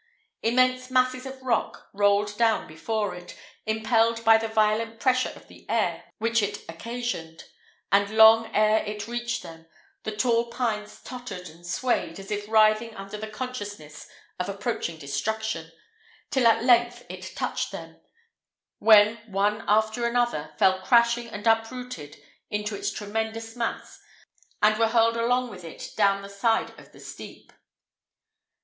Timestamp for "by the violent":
4.25-4.99